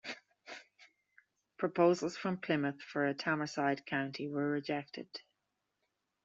[1.59, 5.07] Proposals from Plymouth for a Tamarside county were rejected.